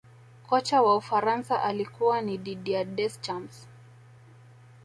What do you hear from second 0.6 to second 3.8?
wa ufaransa alikuwa ni didier deschamps